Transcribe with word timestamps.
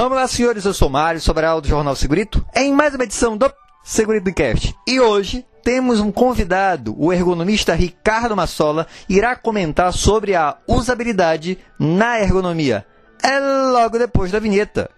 Vamos 0.00 0.16
lá, 0.16 0.26
senhores, 0.26 0.64
eu 0.64 0.72
sou 0.72 0.88
Mário 0.88 1.20
Sobral 1.20 1.60
do 1.60 1.68
Jornal 1.68 1.94
Segurito, 1.94 2.42
em 2.56 2.72
mais 2.72 2.94
uma 2.94 3.04
edição 3.04 3.36
do 3.36 3.52
Segurito 3.84 4.32
Cast. 4.32 4.74
E 4.88 4.98
hoje 4.98 5.44
temos 5.62 6.00
um 6.00 6.10
convidado, 6.10 6.96
o 6.98 7.12
ergonomista 7.12 7.74
Ricardo 7.74 8.34
Massola, 8.34 8.86
irá 9.10 9.36
comentar 9.36 9.92
sobre 9.92 10.34
a 10.34 10.56
usabilidade 10.66 11.58
na 11.78 12.18
ergonomia. 12.18 12.86
É 13.22 13.38
logo 13.70 13.98
depois 13.98 14.32
da 14.32 14.38
vinheta. 14.38 14.90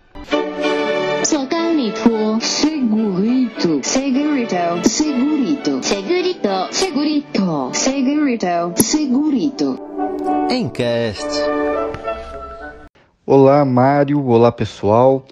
Segurito, 1.25 2.39
segurito, 2.41 3.80
segurito, 3.82 4.89
segurito, 4.89 5.82
segurito, 5.82 6.69
segurito, 6.71 7.71
segurito, 7.73 8.73
segurito. 8.77 9.80
Encast. 10.48 11.71
Olá, 13.25 13.64
Mário. 13.64 14.27
Olá, 14.27 14.50
pessoal. 14.50 15.25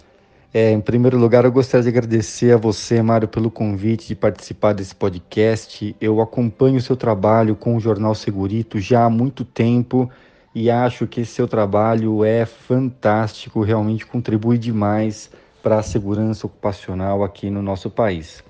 É, 0.54 0.70
em 0.70 0.80
primeiro 0.80 1.18
lugar, 1.18 1.45
eu 1.45 1.51
gostaria 1.51 1.83
de 1.83 1.88
agradecer 1.88 2.55
a 2.55 2.56
você, 2.56 3.02
Mário, 3.02 3.27
pelo 3.27 3.51
convite 3.51 4.06
de 4.06 4.15
participar 4.15 4.74
desse 4.74 4.95
podcast. 4.95 5.96
Eu 6.01 6.20
acompanho 6.20 6.77
o 6.77 6.80
seu 6.80 6.96
trabalho 6.96 7.56
com 7.56 7.74
o 7.74 7.80
Jornal 7.80 8.15
Segurito 8.15 8.79
já 8.79 9.05
há 9.05 9.10
muito 9.10 9.45
tempo 9.45 10.09
e 10.55 10.70
acho 10.70 11.05
que 11.09 11.23
esse 11.23 11.32
seu 11.32 11.48
trabalho 11.48 12.24
é 12.24 12.46
fantástico, 12.46 13.60
realmente 13.60 14.07
contribui 14.07 14.57
demais 14.57 15.29
para 15.60 15.80
a 15.80 15.82
segurança 15.82 16.46
ocupacional 16.46 17.24
aqui 17.24 17.51
no 17.51 17.60
nosso 17.60 17.91
país. 17.91 18.41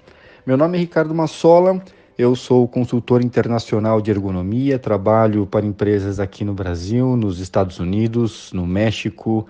Meu 0.45 0.59
nome 0.59 0.77
é 0.77 0.81
Ricardo 0.83 1.15
Massola, 1.15 1.83
eu 2.21 2.37
sou 2.37 2.69
consultor 2.69 3.25
internacional 3.25 3.99
de 3.99 4.11
ergonomia, 4.11 4.79
trabalho 4.79 5.47
para 5.47 5.65
empresas 5.65 6.21
aqui 6.21 6.45
no 6.45 6.53
Brasil, 6.53 7.17
nos 7.17 7.41
Estados 7.41 7.79
Unidos, 7.79 8.53
no 8.53 8.67
México, 8.67 9.47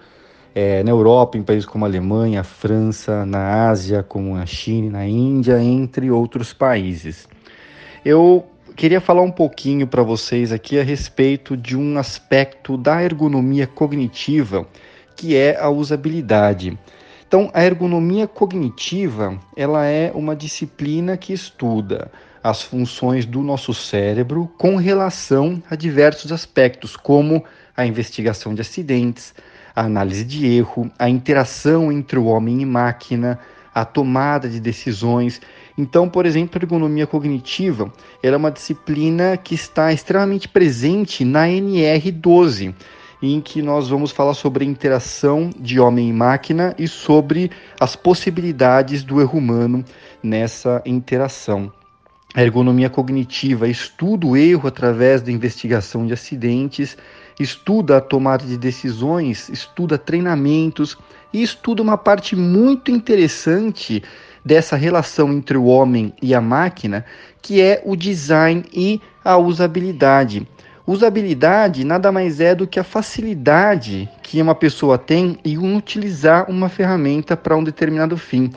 é, 0.55 0.81
na 0.85 0.91
Europa, 0.93 1.37
em 1.37 1.43
países 1.43 1.67
como 1.67 1.85
a 1.85 1.89
Alemanha, 1.89 2.43
a 2.43 2.45
França, 2.45 3.27
na 3.27 3.69
Ásia, 3.69 4.05
como 4.05 4.37
a 4.37 4.47
China, 4.47 4.99
na 4.99 5.07
Índia, 5.09 5.61
entre 5.61 6.13
outros 6.13 6.53
países. 6.53 7.27
Eu 8.05 8.47
queria 8.77 9.01
falar 9.01 9.23
um 9.23 9.33
pouquinho 9.33 9.85
para 9.89 10.05
vocês 10.05 10.53
aqui 10.53 10.79
a 10.79 10.85
respeito 10.85 11.57
de 11.57 11.77
um 11.77 11.99
aspecto 11.99 12.77
da 12.77 13.03
ergonomia 13.03 13.67
cognitiva, 13.67 14.65
que 15.17 15.35
é 15.35 15.59
a 15.61 15.69
usabilidade. 15.69 16.79
Então, 17.31 17.49
a 17.55 17.65
ergonomia 17.65 18.27
cognitiva, 18.27 19.39
ela 19.57 19.87
é 19.87 20.11
uma 20.13 20.35
disciplina 20.35 21.17
que 21.17 21.33
estuda 21.33 22.11
as 22.43 22.61
funções 22.61 23.25
do 23.25 23.41
nosso 23.41 23.73
cérebro 23.73 24.51
com 24.59 24.75
relação 24.75 25.63
a 25.71 25.77
diversos 25.77 26.33
aspectos, 26.33 26.97
como 26.97 27.45
a 27.77 27.87
investigação 27.87 28.53
de 28.53 28.63
acidentes, 28.63 29.33
a 29.77 29.83
análise 29.83 30.25
de 30.25 30.45
erro, 30.45 30.91
a 30.99 31.09
interação 31.09 31.93
entre 31.93 32.19
o 32.19 32.25
homem 32.25 32.63
e 32.63 32.67
máquina, 32.67 33.39
a 33.73 33.85
tomada 33.85 34.49
de 34.49 34.59
decisões. 34.59 35.41
Então, 35.79 36.09
por 36.09 36.27
exemplo, 36.27 36.59
a 36.61 36.65
ergonomia 36.65 37.07
cognitiva 37.07 37.93
é 38.25 38.37
uma 38.37 38.51
disciplina 38.51 39.37
que 39.37 39.55
está 39.55 39.93
extremamente 39.93 40.49
presente 40.49 41.25
na 41.25 41.47
NR12, 41.47 42.75
em 43.23 43.41
que 43.41 43.61
nós 43.61 43.89
vamos 43.89 44.11
falar 44.11 44.35
sobre 44.35 44.65
a 44.65 44.69
interação 44.69 45.51
de 45.59 45.79
homem 45.79 46.09
e 46.09 46.13
máquina 46.13 46.75
e 46.79 46.89
sobre 46.89 47.51
as 47.79 47.95
possibilidades 47.95 49.03
do 49.03 49.21
erro 49.21 49.39
humano 49.39 49.85
nessa 50.23 50.83
interação. 50.87 51.73
A 52.35 52.43
ergonomia 52.43 52.89
cognitiva 52.89 53.67
estuda 53.67 54.27
o 54.27 54.37
erro 54.37 54.69
através 54.69 55.21
da 55.21 55.33
investigação 55.33 56.07
de 56.07 56.13
acidentes, 56.13 56.97
estuda 57.41 57.97
a 57.97 58.01
tomada 58.01 58.47
de 58.47 58.57
decisões, 58.57 59.49
estuda 59.49 59.99
treinamentos 59.99 60.97
e 61.33 61.43
estuda 61.43 61.83
uma 61.83 61.99
parte 61.99 62.37
muito 62.37 62.91
interessante 62.91 64.03
dessa 64.45 64.77
relação 64.77 65.33
entre 65.33 65.57
o 65.57 65.65
homem 65.65 66.15
e 66.23 66.35
a 66.35 66.41
máquina, 66.41 67.05
que 67.43 67.61
é 67.61 67.83
o 67.85 67.97
design 67.97 68.65
e 68.73 69.01
a 69.25 69.37
usabilidade. 69.37 70.47
Usabilidade 70.91 71.85
nada 71.85 72.11
mais 72.11 72.41
é 72.41 72.53
do 72.53 72.67
que 72.67 72.81
a 72.81 72.83
facilidade 72.83 74.09
que 74.25 74.43
uma 74.43 74.57
pessoa 74.57 74.99
tem 74.99 75.39
em 75.45 75.57
utilizar 75.57 76.51
uma 76.51 76.69
ferramenta 76.69 77.37
para 77.37 77.57
um 77.57 77.63
determinado 77.63 78.17
fim. 78.17 78.51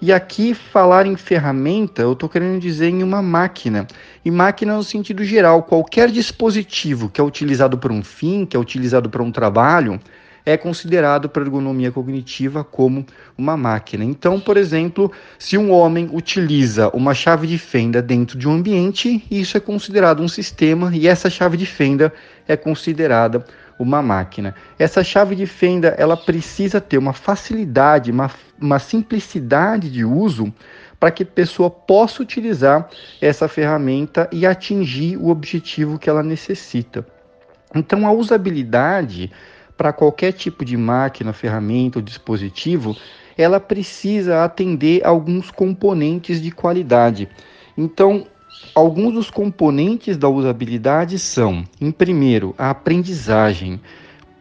E 0.00 0.12
aqui, 0.12 0.54
falar 0.54 1.04
em 1.04 1.16
ferramenta, 1.16 2.02
eu 2.02 2.12
estou 2.12 2.28
querendo 2.28 2.60
dizer 2.60 2.90
em 2.90 3.02
uma 3.02 3.20
máquina. 3.20 3.88
E 4.24 4.30
máquina 4.30 4.76
no 4.76 4.84
sentido 4.84 5.24
geral, 5.24 5.64
qualquer 5.64 6.12
dispositivo 6.12 7.08
que 7.08 7.20
é 7.20 7.24
utilizado 7.24 7.76
para 7.76 7.92
um 7.92 8.04
fim, 8.04 8.46
que 8.46 8.56
é 8.56 8.60
utilizado 8.60 9.10
para 9.10 9.24
um 9.24 9.32
trabalho, 9.32 9.98
é 10.44 10.56
considerado 10.56 11.28
para 11.28 11.42
ergonomia 11.42 11.92
cognitiva 11.92 12.64
como 12.64 13.04
uma 13.36 13.56
máquina. 13.56 14.04
Então, 14.04 14.40
por 14.40 14.56
exemplo, 14.56 15.10
se 15.38 15.56
um 15.56 15.70
homem 15.70 16.08
utiliza 16.12 16.88
uma 16.90 17.14
chave 17.14 17.46
de 17.46 17.58
fenda 17.58 18.00
dentro 18.02 18.38
de 18.38 18.48
um 18.48 18.52
ambiente, 18.52 19.24
isso 19.30 19.56
é 19.56 19.60
considerado 19.60 20.22
um 20.22 20.28
sistema 20.28 20.90
e 20.94 21.06
essa 21.06 21.28
chave 21.28 21.56
de 21.56 21.66
fenda 21.66 22.12
é 22.46 22.56
considerada 22.56 23.44
uma 23.78 24.02
máquina. 24.02 24.54
Essa 24.78 25.02
chave 25.02 25.34
de 25.34 25.46
fenda 25.46 25.94
ela 25.96 26.16
precisa 26.16 26.80
ter 26.80 26.98
uma 26.98 27.14
facilidade, 27.14 28.10
uma, 28.10 28.30
uma 28.60 28.78
simplicidade 28.78 29.90
de 29.90 30.04
uso 30.04 30.52
para 30.98 31.10
que 31.10 31.22
a 31.22 31.26
pessoa 31.26 31.70
possa 31.70 32.22
utilizar 32.22 32.90
essa 33.22 33.48
ferramenta 33.48 34.28
e 34.30 34.44
atingir 34.44 35.16
o 35.16 35.28
objetivo 35.28 35.98
que 35.98 36.10
ela 36.10 36.22
necessita. 36.22 37.06
Então, 37.74 38.06
a 38.06 38.12
usabilidade 38.12 39.32
para 39.80 39.94
qualquer 39.94 40.34
tipo 40.34 40.62
de 40.62 40.76
máquina, 40.76 41.32
ferramenta 41.32 41.98
ou 41.98 42.02
dispositivo, 42.02 42.94
ela 43.34 43.58
precisa 43.58 44.44
atender 44.44 45.02
alguns 45.02 45.50
componentes 45.50 46.38
de 46.38 46.50
qualidade. 46.50 47.26
Então, 47.78 48.26
Alguns 48.74 49.14
dos 49.14 49.30
componentes 49.30 50.16
da 50.16 50.28
usabilidade 50.28 51.18
são, 51.18 51.64
em 51.80 51.90
primeiro, 51.90 52.54
a 52.58 52.70
aprendizagem. 52.70 53.80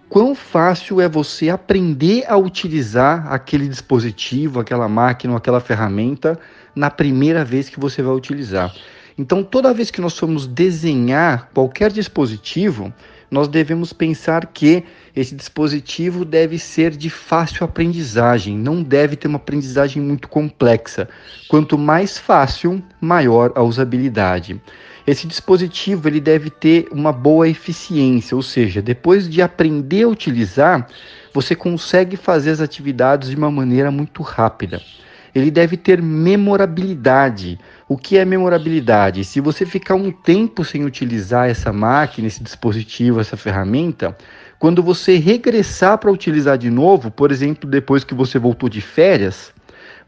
Quão 0.09 0.35
fácil 0.35 0.99
é 0.99 1.07
você 1.07 1.49
aprender 1.49 2.25
a 2.27 2.35
utilizar 2.35 3.31
aquele 3.31 3.67
dispositivo, 3.67 4.59
aquela 4.59 4.89
máquina 4.89 5.37
aquela 5.37 5.59
ferramenta 5.59 6.37
na 6.75 6.89
primeira 6.89 7.45
vez 7.45 7.69
que 7.69 7.79
você 7.79 8.01
vai 8.01 8.13
utilizar. 8.13 8.73
Então, 9.17 9.43
toda 9.43 9.73
vez 9.73 9.89
que 9.89 10.01
nós 10.01 10.17
formos 10.17 10.45
desenhar 10.45 11.49
qualquer 11.53 11.91
dispositivo, 11.91 12.93
nós 13.29 13.47
devemos 13.47 13.93
pensar 13.93 14.45
que 14.47 14.83
esse 15.15 15.35
dispositivo 15.35 16.23
deve 16.25 16.57
ser 16.57 16.91
de 16.91 17.09
fácil 17.09 17.63
aprendizagem, 17.63 18.57
não 18.57 18.81
deve 18.81 19.15
ter 19.15 19.27
uma 19.27 19.37
aprendizagem 19.37 20.01
muito 20.01 20.27
complexa. 20.27 21.07
Quanto 21.47 21.77
mais 21.77 22.17
fácil, 22.17 22.81
maior 22.99 23.51
a 23.55 23.61
usabilidade. 23.61 24.59
Esse 25.05 25.25
dispositivo 25.25 26.07
ele 26.07 26.19
deve 26.19 26.49
ter 26.49 26.87
uma 26.91 27.11
boa 27.11 27.47
eficiência, 27.49 28.35
ou 28.35 28.43
seja, 28.43 28.81
depois 28.81 29.27
de 29.27 29.41
aprender 29.41 30.03
a 30.03 30.07
utilizar, 30.07 30.87
você 31.33 31.55
consegue 31.55 32.15
fazer 32.15 32.51
as 32.51 32.61
atividades 32.61 33.29
de 33.29 33.35
uma 33.35 33.51
maneira 33.51 33.89
muito 33.91 34.21
rápida. 34.21 34.81
Ele 35.39 35.51
deve 35.51 35.77
ter 35.77 36.01
memorabilidade, 36.01 37.59
o 37.87 37.97
que 37.97 38.17
é 38.17 38.25
memorabilidade? 38.25 39.23
Se 39.23 39.39
você 39.39 39.65
ficar 39.65 39.95
um 39.95 40.11
tempo 40.11 40.63
sem 40.63 40.85
utilizar 40.85 41.49
essa 41.49 41.71
máquina, 41.73 42.27
esse 42.27 42.43
dispositivo, 42.43 43.19
essa 43.19 43.37
ferramenta, 43.37 44.15
quando 44.59 44.83
você 44.83 45.17
regressar 45.17 45.97
para 45.97 46.11
utilizar 46.11 46.57
de 46.57 46.69
novo, 46.69 47.09
por 47.09 47.31
exemplo, 47.31 47.69
depois 47.69 48.03
que 48.03 48.13
você 48.13 48.37
voltou 48.37 48.67
de 48.67 48.81
férias, 48.81 49.53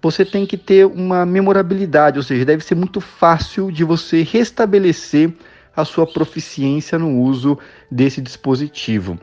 você 0.01 0.25
tem 0.25 0.45
que 0.45 0.57
ter 0.57 0.85
uma 0.85 1.25
memorabilidade, 1.25 2.17
ou 2.17 2.23
seja, 2.23 2.43
deve 2.43 2.63
ser 2.63 2.75
muito 2.75 2.99
fácil 2.99 3.71
de 3.71 3.83
você 3.83 4.23
restabelecer 4.23 5.31
a 5.75 5.85
sua 5.85 6.05
proficiência 6.05 6.99
no 6.99 7.21
uso 7.21 7.57
desse 7.89 8.19
dispositivo. 8.21 9.17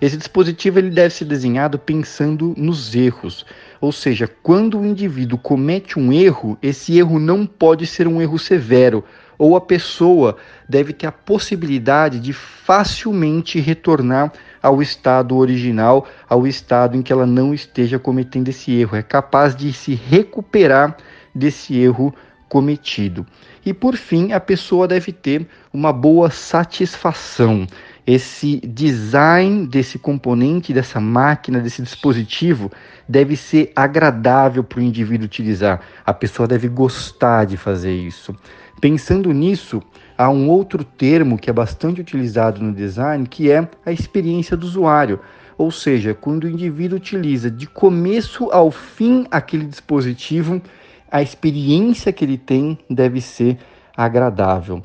Esse 0.00 0.16
dispositivo 0.16 0.78
ele 0.78 0.90
deve 0.90 1.14
ser 1.14 1.24
desenhado 1.24 1.78
pensando 1.78 2.54
nos 2.56 2.94
erros. 2.94 3.44
Ou 3.84 3.92
seja, 3.92 4.26
quando 4.42 4.78
o 4.78 4.86
indivíduo 4.86 5.36
comete 5.36 5.98
um 5.98 6.10
erro, 6.10 6.56
esse 6.62 6.96
erro 6.96 7.18
não 7.18 7.44
pode 7.44 7.86
ser 7.86 8.08
um 8.08 8.18
erro 8.18 8.38
severo, 8.38 9.04
ou 9.36 9.56
a 9.56 9.60
pessoa 9.60 10.38
deve 10.66 10.94
ter 10.94 11.06
a 11.06 11.12
possibilidade 11.12 12.18
de 12.18 12.32
facilmente 12.32 13.60
retornar 13.60 14.32
ao 14.62 14.80
estado 14.80 15.36
original, 15.36 16.06
ao 16.26 16.46
estado 16.46 16.96
em 16.96 17.02
que 17.02 17.12
ela 17.12 17.26
não 17.26 17.52
esteja 17.52 17.98
cometendo 17.98 18.48
esse 18.48 18.72
erro, 18.72 18.96
é 18.96 19.02
capaz 19.02 19.54
de 19.54 19.70
se 19.70 19.94
recuperar 19.94 20.96
desse 21.34 21.76
erro 21.78 22.14
cometido. 22.48 23.26
E 23.66 23.74
por 23.74 23.96
fim, 23.96 24.32
a 24.32 24.40
pessoa 24.40 24.88
deve 24.88 25.12
ter 25.12 25.46
uma 25.74 25.92
boa 25.92 26.30
satisfação 26.30 27.66
esse 28.06 28.60
design 28.60 29.66
desse 29.66 29.98
componente, 29.98 30.74
dessa 30.74 31.00
máquina, 31.00 31.60
desse 31.60 31.80
dispositivo, 31.80 32.70
deve 33.08 33.34
ser 33.36 33.72
agradável 33.74 34.62
para 34.62 34.80
o 34.80 34.82
indivíduo 34.82 35.24
utilizar. 35.24 35.80
A 36.04 36.12
pessoa 36.12 36.46
deve 36.46 36.68
gostar 36.68 37.46
de 37.46 37.56
fazer 37.56 37.94
isso. 37.94 38.36
Pensando 38.80 39.32
nisso, 39.32 39.82
há 40.18 40.28
um 40.28 40.50
outro 40.50 40.84
termo 40.84 41.38
que 41.38 41.48
é 41.48 41.52
bastante 41.52 42.00
utilizado 42.00 42.62
no 42.62 42.74
design, 42.74 43.26
que 43.26 43.50
é 43.50 43.66
a 43.86 43.92
experiência 43.92 44.56
do 44.56 44.66
usuário. 44.66 45.20
ou 45.56 45.70
seja, 45.70 46.12
quando 46.12 46.44
o 46.44 46.50
indivíduo 46.50 46.98
utiliza 46.98 47.48
de 47.48 47.68
começo 47.68 48.50
ao 48.50 48.72
fim 48.72 49.24
aquele 49.30 49.64
dispositivo, 49.64 50.60
a 51.08 51.22
experiência 51.22 52.12
que 52.12 52.24
ele 52.24 52.36
tem 52.36 52.76
deve 52.90 53.20
ser 53.20 53.58
agradável. 53.96 54.82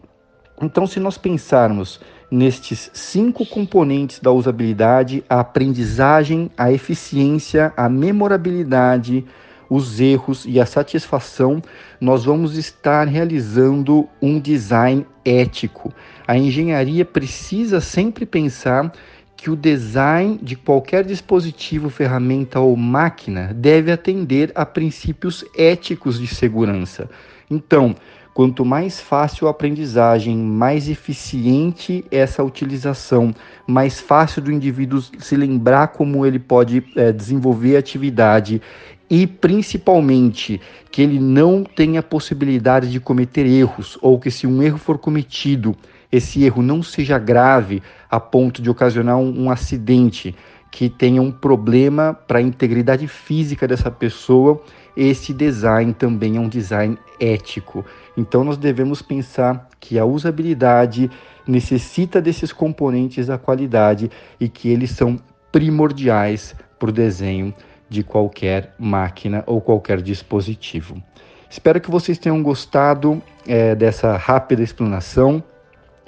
Então, 0.61 0.85
se 0.85 0.99
nós 0.99 1.17
pensarmos 1.17 1.99
nestes 2.29 2.91
cinco 2.93 3.45
componentes 3.45 4.19
da 4.19 4.31
usabilidade: 4.31 5.23
a 5.29 5.39
aprendizagem, 5.39 6.51
a 6.57 6.71
eficiência, 6.71 7.73
a 7.77 7.87
memorabilidade, 7.87 9.25
os 9.69 9.99
erros 9.99 10.45
e 10.45 10.59
a 10.59 10.65
satisfação, 10.65 11.61
nós 12.01 12.25
vamos 12.25 12.57
estar 12.57 13.07
realizando 13.07 14.09
um 14.21 14.39
design 14.39 15.05
ético. 15.23 15.93
A 16.27 16.37
engenharia 16.37 17.05
precisa 17.05 17.79
sempre 17.79 18.25
pensar 18.25 18.91
que 19.37 19.49
o 19.49 19.55
design 19.55 20.37
de 20.41 20.57
qualquer 20.57 21.05
dispositivo, 21.05 21.89
ferramenta 21.89 22.59
ou 22.59 22.75
máquina 22.75 23.53
deve 23.55 23.89
atender 23.89 24.51
a 24.53 24.65
princípios 24.65 25.45
éticos 25.55 26.19
de 26.19 26.27
segurança. 26.27 27.09
Então, 27.49 27.95
Quanto 28.33 28.63
mais 28.63 29.01
fácil 29.01 29.47
a 29.47 29.51
aprendizagem, 29.51 30.37
mais 30.37 30.87
eficiente 30.87 32.05
essa 32.11 32.43
utilização, 32.43 33.33
mais 33.67 33.99
fácil 33.99 34.41
do 34.41 34.51
indivíduo 34.51 35.01
se 35.01 35.35
lembrar 35.35 35.89
como 35.89 36.25
ele 36.25 36.39
pode 36.39 36.83
é, 36.95 37.11
desenvolver 37.11 37.75
a 37.75 37.79
atividade 37.79 38.61
e 39.09 39.25
principalmente 39.25 40.61
que 40.91 41.01
ele 41.01 41.19
não 41.19 41.63
tenha 41.63 42.03
possibilidade 42.03 42.91
de 42.91 42.99
cometer 42.99 43.45
erros 43.45 43.97
ou 44.01 44.19
que 44.19 44.29
se 44.29 44.45
um 44.45 44.61
erro 44.61 44.77
for 44.77 44.99
cometido, 44.99 45.75
esse 46.11 46.43
erro 46.43 46.61
não 46.61 46.83
seja 46.83 47.17
grave 47.17 47.81
a 48.09 48.19
ponto 48.19 48.61
de 48.61 48.69
ocasionar 48.69 49.17
um, 49.17 49.45
um 49.45 49.51
acidente 49.51 50.35
que 50.71 50.89
tenha 50.89 51.21
um 51.21 51.31
problema 51.31 52.13
para 52.13 52.39
a 52.39 52.41
integridade 52.41 53.07
física 53.07 53.67
dessa 53.67 53.89
pessoa 53.89 54.61
esse 54.99 55.33
design 55.33 55.93
também 55.93 56.35
é 56.35 56.39
um 56.41 56.49
design 56.49 56.97
ético. 57.21 57.85
Então 58.17 58.43
nós 58.43 58.57
devemos 58.57 59.01
pensar 59.01 59.69
que 59.79 59.97
a 59.97 60.03
usabilidade 60.03 61.09
necessita 61.47 62.21
desses 62.21 62.51
componentes 62.51 63.27
da 63.27 63.37
qualidade 63.37 64.11
e 64.37 64.49
que 64.49 64.67
eles 64.67 64.91
são 64.91 65.17
primordiais 65.53 66.53
para 66.77 66.89
o 66.89 66.91
desenho 66.91 67.53
de 67.89 68.03
qualquer 68.03 68.75
máquina 68.77 69.41
ou 69.47 69.61
qualquer 69.61 70.01
dispositivo. 70.01 71.01
Espero 71.49 71.79
que 71.79 71.89
vocês 71.89 72.17
tenham 72.17 72.43
gostado 72.43 73.21
é, 73.47 73.73
dessa 73.75 74.17
rápida 74.17 74.61
explanação. 74.61 75.41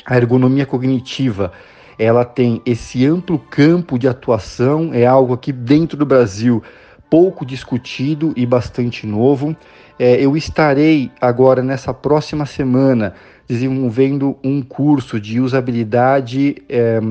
A 0.06 0.18
ergonomia 0.18 0.66
cognitiva 0.66 1.54
ela 1.97 2.25
tem 2.25 2.61
esse 2.65 3.05
amplo 3.05 3.38
campo 3.38 3.97
de 3.97 4.07
atuação, 4.07 4.91
é 4.93 5.05
algo 5.05 5.33
aqui 5.33 5.51
dentro 5.51 5.97
do 5.97 6.05
Brasil 6.05 6.63
pouco 7.11 7.45
discutido 7.45 8.31
e 8.38 8.45
bastante 8.45 9.05
novo. 9.05 9.53
É, 9.99 10.23
eu 10.23 10.38
estarei 10.38 11.11
agora 11.19 11.61
nessa 11.61 11.93
próxima 11.93 12.45
semana 12.45 13.13
desenvolvendo 13.45 14.38
um 14.41 14.61
curso 14.61 15.19
de 15.19 15.41
usabilidade, 15.41 16.55
é, 16.69 17.01